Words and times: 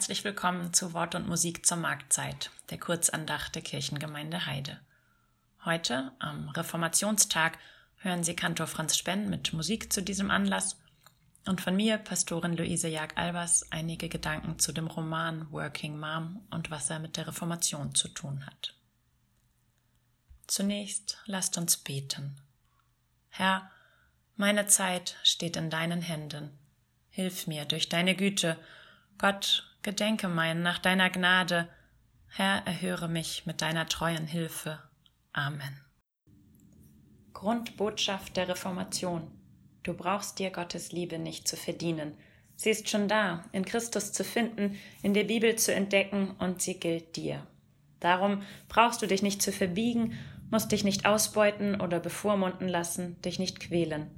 Herzlich 0.00 0.24
willkommen 0.24 0.72
zu 0.72 0.94
Wort 0.94 1.14
und 1.14 1.28
Musik 1.28 1.66
zur 1.66 1.76
Marktzeit, 1.76 2.50
der 2.70 2.78
Kurzandacht 2.78 3.54
der 3.54 3.60
Kirchengemeinde 3.60 4.46
Heide. 4.46 4.80
Heute, 5.62 6.12
am 6.18 6.48
Reformationstag, 6.48 7.58
hören 7.98 8.24
Sie 8.24 8.34
Kantor 8.34 8.66
Franz 8.66 8.96
Spenn 8.96 9.28
mit 9.28 9.52
Musik 9.52 9.92
zu 9.92 10.02
diesem 10.02 10.30
Anlass 10.30 10.80
und 11.44 11.60
von 11.60 11.76
mir, 11.76 11.98
Pastorin 11.98 12.56
Luise 12.56 12.88
Jag-Albers, 12.88 13.70
einige 13.70 14.08
Gedanken 14.08 14.58
zu 14.58 14.72
dem 14.72 14.86
Roman 14.86 15.52
Working 15.52 16.00
Mom 16.00 16.46
und 16.50 16.70
was 16.70 16.88
er 16.88 16.98
mit 16.98 17.18
der 17.18 17.26
Reformation 17.26 17.94
zu 17.94 18.08
tun 18.08 18.46
hat. 18.46 18.74
Zunächst 20.46 21.18
lasst 21.26 21.58
uns 21.58 21.76
beten. 21.76 22.40
Herr, 23.28 23.70
meine 24.34 24.66
Zeit 24.66 25.18
steht 25.24 25.58
in 25.58 25.68
deinen 25.68 26.00
Händen. 26.00 26.58
Hilf 27.10 27.46
mir 27.46 27.66
durch 27.66 27.90
deine 27.90 28.16
Güte, 28.16 28.56
Gott, 29.18 29.66
gedenke 29.82 30.28
mein 30.28 30.62
nach 30.62 30.78
deiner 30.78 31.10
Gnade. 31.10 31.68
Herr, 32.28 32.62
erhöre 32.66 33.08
mich 33.08 33.46
mit 33.46 33.62
deiner 33.62 33.86
treuen 33.88 34.26
Hilfe. 34.26 34.78
Amen. 35.32 35.80
Grundbotschaft 37.32 38.36
der 38.36 38.48
Reformation. 38.48 39.30
Du 39.82 39.94
brauchst 39.94 40.38
dir 40.38 40.50
Gottes 40.50 40.92
Liebe 40.92 41.18
nicht 41.18 41.48
zu 41.48 41.56
verdienen. 41.56 42.14
Sie 42.56 42.70
ist 42.70 42.90
schon 42.90 43.08
da, 43.08 43.44
in 43.52 43.64
Christus 43.64 44.12
zu 44.12 44.24
finden, 44.24 44.76
in 45.02 45.14
der 45.14 45.24
Bibel 45.24 45.56
zu 45.56 45.74
entdecken 45.74 46.32
und 46.38 46.60
sie 46.60 46.78
gilt 46.78 47.16
dir. 47.16 47.46
Darum 48.00 48.42
brauchst 48.68 49.00
du 49.00 49.06
dich 49.06 49.22
nicht 49.22 49.40
zu 49.40 49.52
verbiegen, 49.52 50.18
musst 50.50 50.70
dich 50.72 50.84
nicht 50.84 51.06
ausbeuten 51.06 51.80
oder 51.80 52.00
bevormunden 52.00 52.68
lassen, 52.68 53.20
dich 53.22 53.38
nicht 53.38 53.60
quälen. 53.60 54.10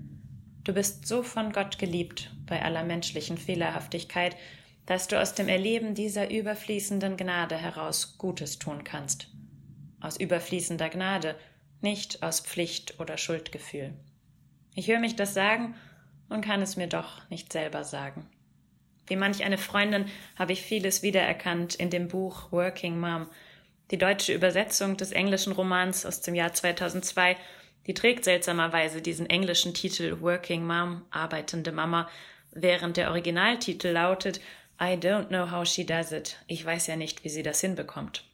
Du 0.64 0.72
bist 0.72 1.06
so 1.06 1.22
von 1.22 1.52
Gott 1.52 1.78
geliebt 1.78 2.32
bei 2.47 2.62
aller 2.62 2.84
menschlichen 2.84 3.38
Fehlerhaftigkeit, 3.38 4.36
dass 4.86 5.08
du 5.08 5.20
aus 5.20 5.34
dem 5.34 5.48
Erleben 5.48 5.94
dieser 5.94 6.30
überfließenden 6.30 7.16
Gnade 7.16 7.56
heraus 7.56 8.19
Gutes 8.19 8.58
tun 8.58 8.84
kannst. 8.84 9.28
Aus 10.00 10.19
überfließender 10.19 10.88
Gnade, 10.88 11.36
nicht 11.80 12.22
aus 12.22 12.41
Pflicht 12.41 12.98
oder 13.00 13.16
Schuldgefühl. 13.16 13.94
Ich 14.75 14.88
höre 14.88 15.00
mich 15.00 15.16
das 15.16 15.34
sagen 15.34 15.75
und 16.28 16.44
kann 16.44 16.62
es 16.62 16.77
mir 16.77 16.86
doch 16.86 17.28
nicht 17.28 17.53
selber 17.53 17.84
sagen. 17.84 18.28
Wie 19.06 19.16
manch 19.16 19.44
eine 19.44 19.58
Freundin 19.58 20.06
habe 20.36 20.53
ich 20.53 20.62
vieles 20.62 21.03
wiedererkannt 21.03 21.75
in 21.75 21.91
dem 21.91 22.08
Buch 22.08 22.50
Working 22.53 22.98
Mom. 22.98 23.28
Die 23.91 23.98
deutsche 23.98 24.33
Übersetzung 24.33 24.97
des 24.97 25.12
englischen 25.12 25.53
Romans 25.53 26.06
aus 26.06 26.20
dem 26.22 26.34
Jahr 26.34 26.53
2002, 26.53 27.36
die 27.86 27.94
trägt 27.94 28.25
seltsamerweise 28.25 29.03
diesen 29.03 29.28
englischen 29.28 29.75
Titel 29.75 30.20
Working 30.20 30.64
Mom, 30.64 31.03
arbeitende 31.10 31.72
Mama, 31.72 32.08
während 32.53 32.97
der 32.97 33.10
Originaltitel 33.10 33.88
lautet 33.88 34.41
I 34.83 34.97
don't 34.97 35.28
know 35.28 35.48
how 35.48 35.64
she 35.64 35.86
does 35.86 36.11
it. 36.11 36.38
Ich 36.48 36.64
weiß 36.64 36.88
ja 36.88 36.97
nicht, 36.97 37.22
wie 37.22 37.28
sie 37.28 37.44
das 37.44 37.61
hinbekommt. 37.61 38.25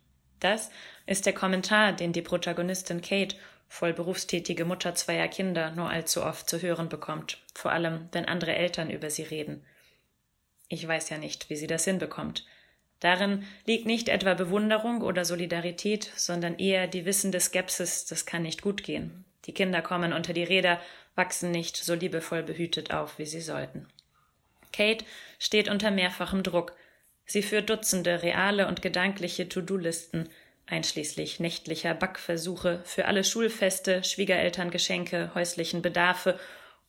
Das 0.41 0.71
ist 1.05 1.27
der 1.27 1.35
Kommentar, 1.35 1.93
den 1.93 2.15
die 2.15 2.23
Protagonistin 2.23 3.03
Kate, 3.03 3.37
voll 3.69 3.93
berufstätige 3.93 4.65
Mutter 4.65 4.95
zweier 4.95 5.29
Kinder, 5.29 5.73
nur 5.73 5.91
allzu 5.91 6.25
oft 6.25 6.49
zu 6.49 6.63
hören 6.63 6.89
bekommt, 6.89 7.37
vor 7.55 7.73
allem 7.73 8.09
wenn 8.13 8.25
andere 8.25 8.57
Eltern 8.57 8.89
über 8.89 9.11
sie 9.11 9.25
reden. 9.25 9.63
Ich 10.69 10.89
weiß 10.89 11.11
ja 11.11 11.19
nicht, 11.19 11.51
wie 11.51 11.57
sie 11.57 11.67
das 11.67 11.85
hinbekommt. 11.85 12.47
Darin 13.01 13.45
liegt 13.67 13.85
nicht 13.85 14.09
etwa 14.09 14.33
Bewunderung 14.33 15.03
oder 15.03 15.27
Solidarität, 15.27 16.11
sondern 16.17 16.59
eher 16.59 16.87
die 16.87 17.05
wissende 17.05 17.41
Skepsis, 17.41 18.07
das 18.07 18.25
kann 18.25 18.43
nicht 18.43 18.63
gut 18.63 18.83
gehen. 18.83 19.27
Die 19.45 19.53
Kinder 19.53 19.83
kommen 19.83 20.15
unter 20.15 20.33
die 20.33 20.45
Räder, 20.45 20.81
wachsen 21.15 21.51
nicht 21.51 21.77
so 21.77 21.93
liebevoll 21.93 22.43
behütet 22.43 22.91
auf, 22.91 23.19
wie 23.19 23.27
sie 23.27 23.43
sollten. 23.43 23.87
Kate 24.79 25.05
steht 25.41 25.69
unter 25.69 25.91
mehrfachem 25.91 26.45
Druck. 26.45 26.73
Sie 27.25 27.43
führt 27.43 27.69
Dutzende 27.69 28.23
reale 28.23 28.69
und 28.69 28.81
gedankliche 28.81 29.49
To-Do-Listen, 29.49 30.29
einschließlich 30.67 31.41
nächtlicher 31.41 31.95
Backversuche 31.95 32.81
für 32.85 33.07
alle 33.07 33.25
Schulfeste, 33.25 34.05
Schwiegerelterngeschenke, 34.05 35.33
häuslichen 35.35 35.83
Bedarfe, 35.83 36.39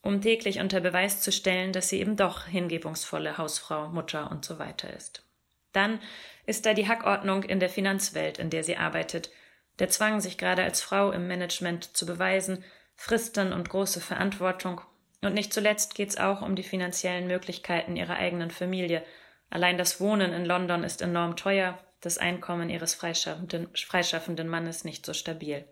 um 0.01 0.21
täglich 0.21 0.59
unter 0.59 0.81
Beweis 0.81 1.21
zu 1.21 1.31
stellen, 1.31 1.73
dass 1.73 1.89
sie 1.89 1.99
eben 1.99 2.15
doch 2.15 2.45
hingebungsvolle 2.45 3.39
Hausfrau, 3.39 3.89
Mutter 3.89 4.29
und 4.29 4.45
so 4.45 4.59
weiter 4.59 4.93
ist. 4.95 5.23
Dann 5.71 5.99
ist 6.45 6.67
da 6.67 6.75
die 6.75 6.87
Hackordnung 6.87 7.43
in 7.43 7.59
der 7.59 7.69
Finanzwelt, 7.69 8.37
in 8.37 8.51
der 8.51 8.63
sie 8.63 8.77
arbeitet, 8.77 9.31
der 9.79 9.89
Zwang, 9.89 10.21
sich 10.21 10.37
gerade 10.37 10.63
als 10.63 10.81
Frau 10.81 11.11
im 11.11 11.27
Management 11.27 11.97
zu 11.97 12.05
beweisen, 12.05 12.63
Fristen 12.95 13.51
und 13.51 13.69
große 13.69 13.99
Verantwortung, 13.99 14.81
und 15.21 15.33
nicht 15.33 15.53
zuletzt 15.53 15.95
geht 15.95 16.09
es 16.09 16.17
auch 16.17 16.41
um 16.41 16.55
die 16.55 16.63
finanziellen 16.63 17.27
Möglichkeiten 17.27 17.95
ihrer 17.95 18.15
eigenen 18.15 18.51
Familie. 18.51 19.03
Allein 19.49 19.77
das 19.77 19.99
Wohnen 19.99 20.31
in 20.31 20.45
London 20.45 20.83
ist 20.83 21.01
enorm 21.01 21.35
teuer, 21.35 21.77
das 22.01 22.17
Einkommen 22.17 22.69
ihres 22.69 22.93
freischaffenden, 22.93 23.67
freischaffenden 23.75 24.47
Mannes 24.47 24.85
nicht 24.85 25.05
so 25.05 25.13
stabil. 25.13 25.65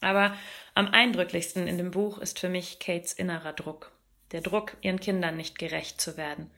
Aber 0.00 0.34
am 0.74 0.88
eindrücklichsten 0.88 1.66
in 1.66 1.76
dem 1.76 1.90
Buch 1.90 2.18
ist 2.18 2.38
für 2.38 2.48
mich 2.48 2.78
Kates 2.78 3.12
innerer 3.12 3.52
Druck. 3.52 3.92
Der 4.32 4.40
Druck, 4.40 4.76
ihren 4.80 5.00
Kindern 5.00 5.36
nicht 5.36 5.58
gerecht 5.58 6.00
zu 6.00 6.16
werden. 6.16 6.50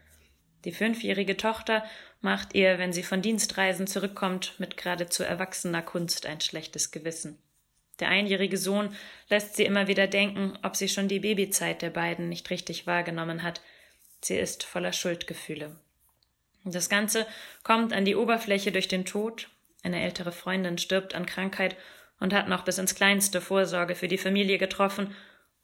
Die 0.64 0.72
fünfjährige 0.72 1.36
Tochter 1.36 1.84
macht 2.20 2.54
ihr, 2.54 2.78
wenn 2.78 2.92
sie 2.92 3.02
von 3.02 3.20
Dienstreisen 3.20 3.88
zurückkommt, 3.88 4.54
mit 4.58 4.76
geradezu 4.76 5.24
erwachsener 5.24 5.82
Kunst 5.82 6.26
ein 6.26 6.40
schlechtes 6.40 6.92
Gewissen. 6.92 7.38
Der 8.00 8.08
einjährige 8.08 8.56
Sohn 8.56 8.94
lässt 9.28 9.56
sie 9.56 9.64
immer 9.64 9.86
wieder 9.86 10.06
denken, 10.06 10.58
ob 10.62 10.76
sie 10.76 10.88
schon 10.88 11.08
die 11.08 11.20
Babyzeit 11.20 11.82
der 11.82 11.90
beiden 11.90 12.28
nicht 12.28 12.50
richtig 12.50 12.86
wahrgenommen 12.86 13.42
hat. 13.42 13.60
Sie 14.20 14.36
ist 14.36 14.64
voller 14.64 14.92
Schuldgefühle. 14.92 15.76
Das 16.64 16.88
Ganze 16.88 17.26
kommt 17.64 17.92
an 17.92 18.04
die 18.04 18.16
Oberfläche 18.16 18.72
durch 18.72 18.88
den 18.88 19.04
Tod. 19.04 19.48
Eine 19.82 20.02
ältere 20.02 20.32
Freundin 20.32 20.78
stirbt 20.78 21.14
an 21.14 21.26
Krankheit 21.26 21.76
und 22.20 22.32
hat 22.32 22.48
noch 22.48 22.64
bis 22.64 22.78
ins 22.78 22.94
kleinste 22.94 23.40
Vorsorge 23.40 23.96
für 23.96 24.08
die 24.08 24.18
Familie 24.18 24.58
getroffen. 24.58 25.14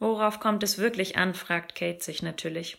Worauf 0.01 0.41
kommt 0.41 0.63
es 0.63 0.79
wirklich 0.79 1.17
an, 1.17 1.35
fragt 1.35 1.77
Kate 1.77 2.03
sich 2.03 2.23
natürlich. 2.23 2.79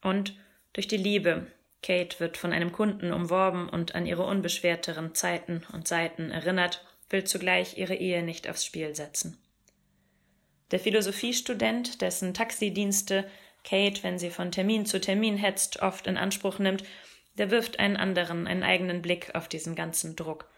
Und 0.00 0.34
durch 0.72 0.86
die 0.86 0.96
Liebe. 0.96 1.46
Kate 1.82 2.18
wird 2.20 2.36
von 2.36 2.52
einem 2.52 2.72
Kunden 2.72 3.12
umworben 3.12 3.68
und 3.68 3.94
an 3.94 4.06
ihre 4.06 4.24
unbeschwerteren 4.24 5.14
Zeiten 5.14 5.64
und 5.72 5.86
Seiten 5.86 6.30
erinnert 6.30 6.84
will 7.10 7.24
zugleich 7.24 7.78
ihre 7.78 7.94
Ehe 7.94 8.22
nicht 8.22 8.48
aufs 8.48 8.64
Spiel 8.64 8.94
setzen. 8.94 9.38
Der 10.70 10.80
Philosophiestudent, 10.80 12.00
dessen 12.02 12.34
Taxidienste 12.34 13.28
Kate, 13.62 14.02
wenn 14.02 14.18
sie 14.18 14.30
von 14.30 14.52
Termin 14.52 14.86
zu 14.86 15.00
Termin 15.00 15.36
hetzt, 15.36 15.82
oft 15.82 16.06
in 16.06 16.16
Anspruch 16.16 16.58
nimmt, 16.58 16.84
der 17.38 17.50
wirft 17.50 17.78
einen 17.78 17.96
anderen, 17.96 18.46
einen 18.46 18.62
eigenen 18.62 19.02
Blick 19.02 19.34
auf 19.34 19.48
diesen 19.48 19.74
ganzen 19.74 20.16
Druck. 20.16 20.48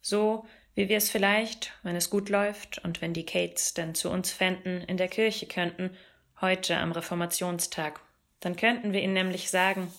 So 0.00 0.46
wie 0.74 0.88
wir 0.88 0.98
es 0.98 1.10
vielleicht, 1.10 1.72
wenn 1.82 1.96
es 1.96 2.08
gut 2.08 2.28
läuft 2.28 2.78
und 2.84 3.02
wenn 3.02 3.12
die 3.12 3.26
Kates 3.26 3.74
denn 3.74 3.96
zu 3.96 4.10
uns 4.10 4.30
fänden, 4.30 4.80
in 4.82 4.96
der 4.96 5.08
Kirche 5.08 5.46
könnten, 5.46 5.96
heute 6.40 6.76
am 6.76 6.92
Reformationstag. 6.92 8.00
Dann 8.38 8.54
könnten 8.54 8.92
wir 8.92 9.02
ihnen 9.02 9.14
nämlich 9.14 9.50
sagen, 9.50 9.92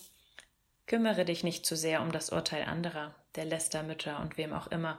kümmere 0.86 1.26
dich 1.26 1.44
nicht 1.44 1.66
zu 1.66 1.76
sehr 1.76 2.00
um 2.00 2.12
das 2.12 2.30
Urteil 2.30 2.64
anderer, 2.64 3.14
der 3.34 3.44
Lästermütter 3.44 4.20
und 4.20 4.38
wem 4.38 4.54
auch 4.54 4.68
immer, 4.68 4.98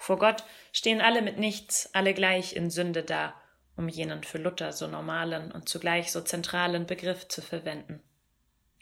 vor 0.00 0.18
Gott 0.18 0.44
stehen 0.72 1.02
alle 1.02 1.20
mit 1.20 1.36
nichts, 1.36 1.90
alle 1.92 2.14
gleich 2.14 2.56
in 2.56 2.70
Sünde 2.70 3.02
da, 3.02 3.34
um 3.76 3.86
jenen 3.86 4.24
für 4.24 4.38
Luther 4.38 4.72
so 4.72 4.86
normalen 4.86 5.52
und 5.52 5.68
zugleich 5.68 6.10
so 6.10 6.22
zentralen 6.22 6.86
Begriff 6.86 7.28
zu 7.28 7.42
verwenden. 7.42 8.02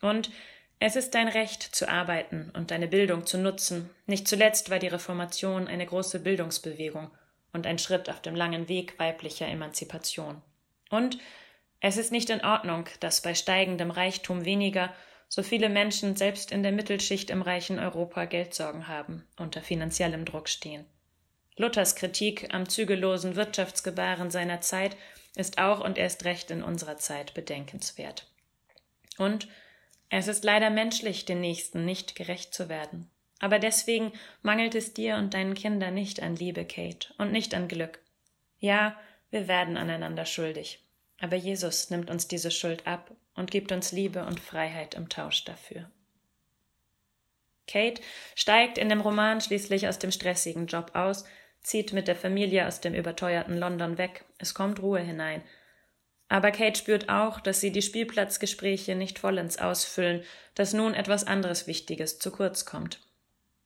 Und 0.00 0.30
es 0.78 0.94
ist 0.94 1.16
dein 1.16 1.26
Recht 1.26 1.60
zu 1.62 1.88
arbeiten 1.88 2.52
und 2.54 2.70
deine 2.70 2.86
Bildung 2.86 3.26
zu 3.26 3.36
nutzen. 3.36 3.90
Nicht 4.06 4.28
zuletzt 4.28 4.70
war 4.70 4.78
die 4.78 4.86
Reformation 4.86 5.66
eine 5.66 5.86
große 5.86 6.20
Bildungsbewegung 6.20 7.10
und 7.52 7.66
ein 7.66 7.80
Schritt 7.80 8.08
auf 8.08 8.22
dem 8.22 8.36
langen 8.36 8.68
Weg 8.68 8.96
weiblicher 9.00 9.48
Emanzipation. 9.48 10.40
Und 10.88 11.18
es 11.80 11.96
ist 11.96 12.12
nicht 12.12 12.30
in 12.30 12.44
Ordnung, 12.44 12.84
dass 13.00 13.22
bei 13.22 13.34
steigendem 13.34 13.90
Reichtum 13.90 14.44
weniger 14.44 14.94
so 15.28 15.42
viele 15.42 15.68
Menschen 15.68 16.14
selbst 16.14 16.52
in 16.52 16.62
der 16.62 16.70
Mittelschicht 16.72 17.30
im 17.30 17.42
reichen 17.42 17.80
Europa 17.80 18.24
Geldsorgen 18.26 18.86
haben, 18.86 19.26
unter 19.36 19.62
finanziellem 19.62 20.24
Druck 20.24 20.48
stehen. 20.48 20.86
Luthers 21.58 21.96
Kritik 21.96 22.54
am 22.54 22.68
zügellosen 22.68 23.34
Wirtschaftsgebaren 23.34 24.30
seiner 24.30 24.60
Zeit 24.60 24.96
ist 25.34 25.58
auch 25.58 25.80
und 25.80 25.98
erst 25.98 26.24
recht 26.24 26.50
in 26.52 26.62
unserer 26.62 26.96
Zeit 26.98 27.34
bedenkenswert. 27.34 28.30
Und 29.18 29.48
es 30.08 30.28
ist 30.28 30.44
leider 30.44 30.70
menschlich, 30.70 31.24
den 31.24 31.40
Nächsten 31.40 31.84
nicht 31.84 32.14
gerecht 32.14 32.54
zu 32.54 32.68
werden. 32.68 33.10
Aber 33.40 33.58
deswegen 33.58 34.12
mangelt 34.42 34.74
es 34.74 34.94
dir 34.94 35.16
und 35.16 35.34
deinen 35.34 35.54
Kindern 35.54 35.94
nicht 35.94 36.22
an 36.22 36.36
Liebe, 36.36 36.64
Kate, 36.64 37.12
und 37.18 37.32
nicht 37.32 37.54
an 37.54 37.68
Glück. 37.68 38.00
Ja, 38.58 38.96
wir 39.30 39.48
werden 39.48 39.76
aneinander 39.76 40.26
schuldig. 40.26 40.80
Aber 41.20 41.36
Jesus 41.36 41.90
nimmt 41.90 42.10
uns 42.10 42.28
diese 42.28 42.52
Schuld 42.52 42.86
ab 42.86 43.10
und 43.34 43.50
gibt 43.50 43.72
uns 43.72 43.92
Liebe 43.92 44.24
und 44.24 44.40
Freiheit 44.40 44.94
im 44.94 45.08
Tausch 45.08 45.44
dafür. 45.44 45.90
Kate 47.66 48.00
steigt 48.34 48.78
in 48.78 48.88
dem 48.88 49.00
Roman 49.00 49.40
schließlich 49.40 49.88
aus 49.88 49.98
dem 49.98 50.10
stressigen 50.10 50.66
Job 50.66 50.92
aus, 50.94 51.24
zieht 51.68 51.92
mit 51.92 52.08
der 52.08 52.16
Familie 52.16 52.66
aus 52.66 52.80
dem 52.80 52.94
überteuerten 52.94 53.58
London 53.58 53.98
weg. 53.98 54.24
Es 54.38 54.54
kommt 54.54 54.80
Ruhe 54.80 55.00
hinein. 55.00 55.42
Aber 56.28 56.50
Kate 56.50 56.78
spürt 56.78 57.10
auch, 57.10 57.40
dass 57.40 57.60
sie 57.60 57.72
die 57.72 57.82
Spielplatzgespräche 57.82 58.94
nicht 58.94 59.18
vollends 59.18 59.58
ausfüllen, 59.58 60.22
dass 60.54 60.72
nun 60.72 60.94
etwas 60.94 61.26
anderes 61.26 61.66
Wichtiges 61.66 62.18
zu 62.18 62.30
kurz 62.30 62.64
kommt. 62.64 63.00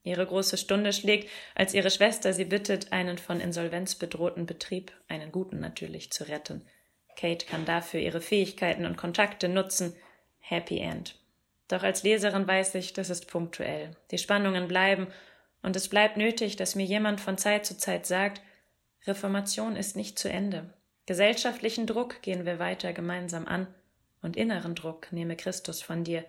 Ihre 0.03 0.27
große 0.27 0.57
Stunde 0.57 0.93
schlägt, 0.93 1.31
als 1.55 1.75
ihre 1.75 1.93
Schwester 1.93 2.33
sie 2.33 2.45
bittet, 2.45 2.91
einen 2.91 3.19
von 3.19 3.41
Insolvenz 3.41 3.95
bedrohten 3.95 4.47
Betrieb, 4.47 4.91
einen 5.07 5.31
guten 5.31 5.61
natürlich, 5.61 6.11
zu 6.11 6.29
retten. 6.29 6.67
Kate 7.17 7.47
kann 7.47 7.65
dafür 7.65 8.01
ihre 8.01 8.21
Fähigkeiten 8.21 8.85
und 8.85 8.97
Kontakte 8.97 9.49
nutzen. 9.49 9.95
Happy 10.41 10.79
End. 10.79 11.15
Doch 11.69 11.85
als 11.85 12.03
Leserin 12.03 12.49
weiß 12.49 12.75
ich, 12.75 12.95
das 12.95 13.11
ist 13.11 13.29
punktuell. 13.29 13.97
Die 14.11 14.19
Spannungen 14.19 14.67
bleiben, 14.67 15.07
und 15.63 15.77
es 15.77 15.89
bleibt 15.89 16.17
nötig, 16.17 16.57
dass 16.57 16.75
mir 16.75 16.85
jemand 16.85 17.21
von 17.21 17.39
Zeit 17.39 17.65
zu 17.65 17.77
Zeit 17.77 18.07
sagt, 18.07 18.43
Reformation 19.07 19.77
ist 19.77 19.97
nicht 19.97 20.19
zu 20.19 20.29
Ende. 20.29 20.73
Gesellschaftlichen 21.07 21.87
Druck 21.87 22.23
gehen 22.23 22.45
wir 22.47 22.59
weiter 22.59 22.93
gemeinsam 22.93 23.47
an, 23.47 23.67
und 24.23 24.37
inneren 24.37 24.77
Druck 24.77 25.13
nehme 25.13 25.37
Christus 25.37 25.83
von 25.83 26.05
dir. 26.05 26.25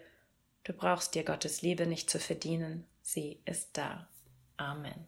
Du 0.64 0.74
brauchst 0.74 1.14
dir 1.14 1.24
Gottes 1.24 1.62
Liebe 1.62 1.86
nicht 1.86 2.10
zu 2.10 2.20
verdienen, 2.20 2.86
sie 3.02 3.40
ist 3.46 3.78
da. 3.78 4.08
Amen. 4.58 5.08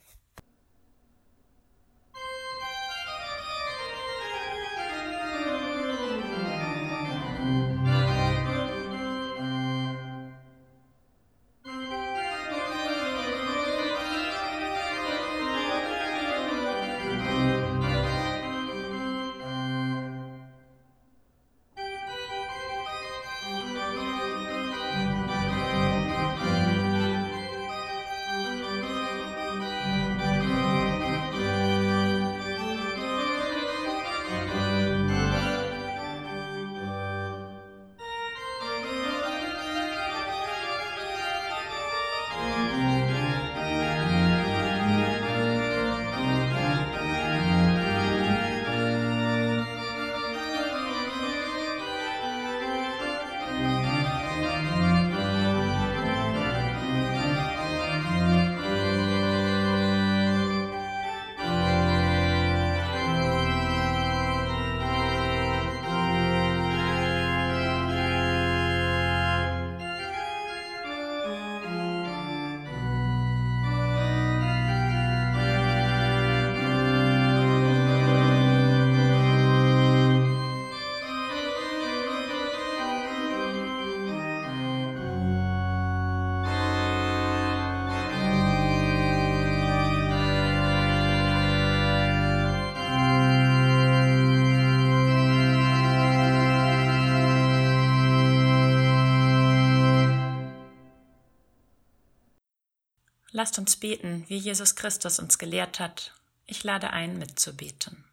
Lasst 103.37 103.59
uns 103.59 103.75
beten, 103.75 104.23
wie 104.29 104.37
Jesus 104.37 104.77
Christus 104.77 105.19
uns 105.19 105.37
gelehrt 105.37 105.81
hat. 105.81 106.13
Ich 106.45 106.63
lade 106.63 106.91
ein, 106.91 107.17
mitzubeten. 107.17 108.05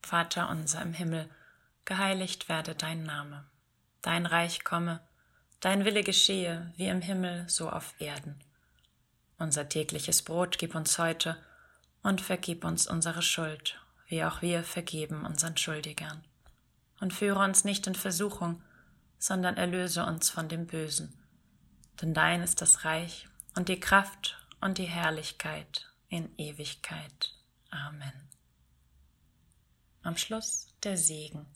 Vater 0.00 0.48
unser 0.48 0.80
im 0.80 0.94
Himmel, 0.94 1.28
geheiligt 1.84 2.48
werde 2.48 2.74
dein 2.74 3.02
Name. 3.02 3.44
Dein 4.00 4.24
Reich 4.24 4.64
komme, 4.64 5.06
dein 5.60 5.84
Wille 5.84 6.02
geschehe, 6.02 6.72
wie 6.78 6.86
im 6.86 7.02
Himmel, 7.02 7.46
so 7.46 7.68
auf 7.68 7.92
Erden. 7.98 8.42
Unser 9.36 9.68
tägliches 9.68 10.22
Brot 10.22 10.56
gib 10.56 10.74
uns 10.74 10.98
heute 10.98 11.36
und 12.02 12.22
vergib 12.22 12.64
uns 12.64 12.86
unsere 12.86 13.20
Schuld, 13.20 13.78
wie 14.08 14.24
auch 14.24 14.40
wir 14.40 14.64
vergeben 14.64 15.26
unseren 15.26 15.58
Schuldigern. 15.58 16.24
Und 17.00 17.12
führe 17.12 17.40
uns 17.40 17.64
nicht 17.64 17.86
in 17.86 17.94
Versuchung, 17.94 18.62
sondern 19.18 19.58
erlöse 19.58 20.06
uns 20.06 20.30
von 20.30 20.48
dem 20.48 20.66
Bösen. 20.66 21.12
Denn 22.00 22.14
dein 22.14 22.40
ist 22.40 22.62
das 22.62 22.86
Reich 22.86 23.28
und 23.56 23.68
die 23.68 23.80
Kraft 23.80 24.36
und 24.60 24.78
die 24.78 24.84
Herrlichkeit 24.84 25.86
in 26.08 26.32
Ewigkeit. 26.38 27.34
Amen. 27.70 28.12
Am 30.02 30.16
Schluss 30.16 30.68
der 30.84 30.96
Segen. 30.96 31.46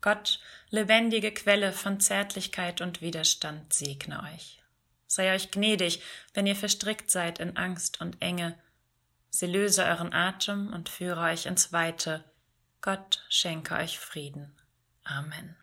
Gott, 0.00 0.40
lebendige 0.70 1.32
Quelle 1.32 1.72
von 1.72 2.00
Zärtlichkeit 2.00 2.80
und 2.80 3.02
Widerstand, 3.02 3.72
segne 3.72 4.22
euch. 4.22 4.62
Sei 5.06 5.34
euch 5.34 5.50
gnädig, 5.50 6.02
wenn 6.34 6.46
ihr 6.46 6.56
verstrickt 6.56 7.10
seid 7.10 7.38
in 7.38 7.56
Angst 7.56 8.00
und 8.00 8.20
Enge. 8.20 8.58
Sie 9.30 9.46
löse 9.46 9.84
euren 9.84 10.12
Atem 10.12 10.72
und 10.72 10.88
führe 10.88 11.20
euch 11.20 11.46
ins 11.46 11.72
Weite. 11.72 12.24
Gott 12.80 13.24
schenke 13.28 13.74
euch 13.74 13.98
Frieden. 13.98 14.56
Amen. 15.04 15.56